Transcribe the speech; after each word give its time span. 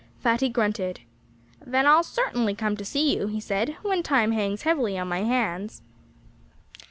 Fatty 0.17 0.49
grunted. 0.49 1.01
"Then 1.63 1.85
I'll 1.85 2.01
certainly 2.01 2.55
come 2.55 2.75
to 2.75 2.83
see 2.83 3.15
you," 3.15 3.27
he 3.27 3.39
said, 3.39 3.75
"when 3.83 4.01
time 4.01 4.31
hangs 4.31 4.63
heavily 4.63 4.97
on 4.97 5.07
my 5.07 5.19
hands." 5.21 5.83